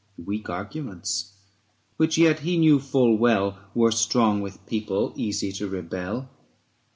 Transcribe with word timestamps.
Weak 0.17 0.49
arguments! 0.49 1.33
which 1.97 2.17
yet 2.17 2.39
he 2.39 2.57
knew 2.57 2.79
full 2.79 3.15
well 3.19 3.59
Were 3.75 3.91
strong 3.91 4.41
with 4.41 4.65
people 4.65 5.13
easy 5.15 5.51
to 5.51 5.67
rebel. 5.67 6.27